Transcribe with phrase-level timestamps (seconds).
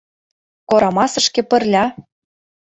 [0.69, 1.85] Корамасышке пырля!..